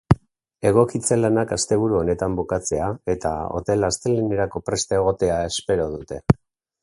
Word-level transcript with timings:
Egokitze 0.67 1.15
lanak 1.17 1.51
asteburu 1.57 1.97
honetan 1.99 2.37
bukatzea, 2.39 2.87
eta 3.15 3.33
hotela 3.59 3.91
astelehenerako 3.95 4.65
prest 4.71 4.99
egotea 5.01 5.39
espero 5.53 5.89
dute. 5.93 6.19